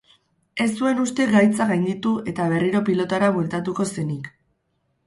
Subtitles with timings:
[0.63, 4.35] Ez zuen uste gaitza gainditu eta berriro pilotara bueltatuko zenik.